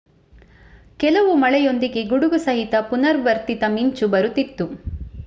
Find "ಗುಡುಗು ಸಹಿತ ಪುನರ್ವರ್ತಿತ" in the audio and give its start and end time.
2.05-3.63